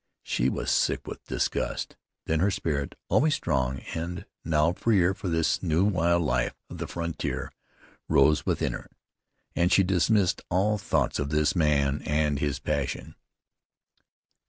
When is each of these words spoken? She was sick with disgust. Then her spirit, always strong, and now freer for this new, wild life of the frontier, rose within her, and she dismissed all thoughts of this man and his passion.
She 0.23 0.49
was 0.49 0.71
sick 0.71 1.05
with 1.05 1.23
disgust. 1.27 1.95
Then 2.25 2.39
her 2.39 2.49
spirit, 2.49 2.95
always 3.07 3.35
strong, 3.35 3.81
and 3.93 4.25
now 4.43 4.73
freer 4.73 5.13
for 5.13 5.29
this 5.29 5.61
new, 5.61 5.85
wild 5.85 6.23
life 6.23 6.55
of 6.71 6.79
the 6.79 6.87
frontier, 6.87 7.51
rose 8.09 8.43
within 8.43 8.73
her, 8.73 8.89
and 9.55 9.71
she 9.71 9.83
dismissed 9.83 10.41
all 10.49 10.79
thoughts 10.79 11.19
of 11.19 11.29
this 11.29 11.55
man 11.55 12.01
and 12.03 12.39
his 12.39 12.57
passion. 12.57 13.13